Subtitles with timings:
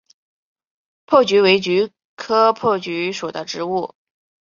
[1.05, 3.93] 珀菊为菊科珀菊属的植物。